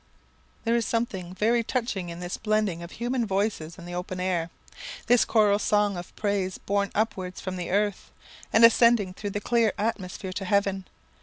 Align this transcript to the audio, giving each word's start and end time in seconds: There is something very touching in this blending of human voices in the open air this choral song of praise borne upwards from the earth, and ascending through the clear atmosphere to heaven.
There 0.63 0.75
is 0.75 0.83
something 0.87 1.35
very 1.35 1.63
touching 1.63 2.09
in 2.09 2.21
this 2.21 2.35
blending 2.35 2.81
of 2.81 2.93
human 2.93 3.23
voices 3.23 3.77
in 3.77 3.85
the 3.85 3.93
open 3.93 4.19
air 4.19 4.49
this 5.05 5.25
choral 5.25 5.59
song 5.59 5.95
of 5.95 6.15
praise 6.15 6.57
borne 6.57 6.89
upwards 6.95 7.39
from 7.39 7.55
the 7.55 7.69
earth, 7.69 8.09
and 8.51 8.65
ascending 8.65 9.13
through 9.13 9.29
the 9.29 9.39
clear 9.41 9.73
atmosphere 9.77 10.33
to 10.33 10.45
heaven. 10.45 10.87